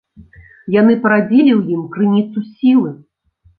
[0.75, 2.89] Яны парадзілі ў ім крыніцу сілы.